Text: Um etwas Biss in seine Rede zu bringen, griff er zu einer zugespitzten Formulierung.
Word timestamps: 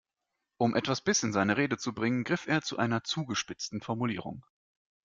Um 0.57 0.75
etwas 0.75 1.01
Biss 1.01 1.21
in 1.21 1.31
seine 1.31 1.57
Rede 1.57 1.77
zu 1.77 1.93
bringen, 1.93 2.23
griff 2.23 2.47
er 2.47 2.63
zu 2.63 2.75
einer 2.79 3.03
zugespitzten 3.03 3.81
Formulierung. 3.81 4.43